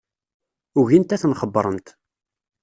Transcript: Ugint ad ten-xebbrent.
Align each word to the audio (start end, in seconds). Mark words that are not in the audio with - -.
Ugint 0.81 1.13
ad 1.15 1.19
ten-xebbrent. 1.21 1.87